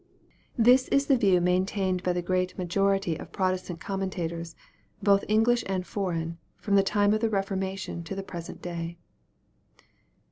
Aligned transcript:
This 0.57 0.87
is 0.87 1.05
the 1.05 1.15
view 1.15 1.39
maintained 1.41 2.01
by 2.01 2.13
the 2.13 2.23
great 2.23 2.57
majority 2.57 3.15
of 3.19 3.31
Protestant 3.31 3.79
commentators, 3.79 4.55
both 5.03 5.23
English 5.27 5.63
azid 5.65 5.85
foreign, 5.85 6.39
from 6.57 6.73
the 6.73 6.81
time 6.81 7.13
of 7.13 7.19
the 7.21 7.29
Reformation 7.29 8.03
to 8.05 8.15
the 8.15 8.23
present 8.23 8.63
day. 8.63 8.97